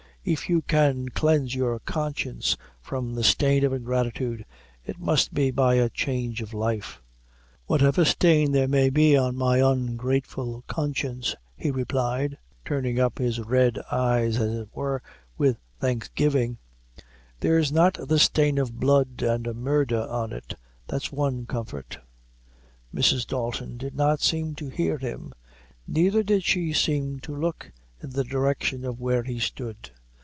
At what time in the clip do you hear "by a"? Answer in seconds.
5.49-5.89